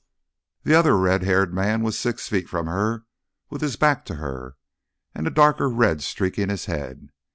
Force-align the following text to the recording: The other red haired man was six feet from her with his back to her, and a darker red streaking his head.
The 0.63 0.73
other 0.73 0.97
red 0.97 1.21
haired 1.21 1.53
man 1.53 1.83
was 1.83 1.95
six 1.95 2.27
feet 2.27 2.49
from 2.49 2.65
her 2.65 3.05
with 3.51 3.61
his 3.61 3.75
back 3.75 4.03
to 4.05 4.15
her, 4.15 4.57
and 5.13 5.27
a 5.27 5.29
darker 5.29 5.69
red 5.69 6.01
streaking 6.01 6.49
his 6.49 6.65
head. 6.65 7.11